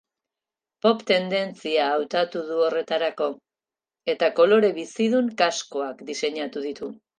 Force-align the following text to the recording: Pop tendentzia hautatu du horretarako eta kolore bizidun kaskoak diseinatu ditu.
Pop 0.85 1.03
tendentzia 1.11 1.89
hautatu 1.97 2.41
du 2.47 2.57
horretarako 2.69 3.29
eta 4.15 4.33
kolore 4.41 4.75
bizidun 4.81 5.31
kaskoak 5.45 6.05
diseinatu 6.11 6.69
ditu. 6.69 6.95